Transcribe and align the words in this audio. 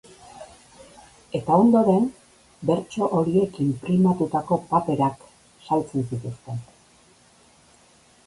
Eta 1.39 1.57
ondoren, 1.63 2.07
bertso 2.69 3.09
horiek 3.19 3.59
inprimatutako 3.65 4.59
paperak 4.71 5.27
saltzen 5.67 6.07
zituzten. 6.15 6.65